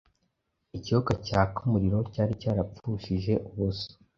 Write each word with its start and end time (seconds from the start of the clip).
Ikiyoka 0.77 1.11
cyaka 1.25 1.57
umuriro 1.65 1.99
cyari 2.13 2.33
cyarapfushije 2.41 3.33
ubusa 3.49 3.89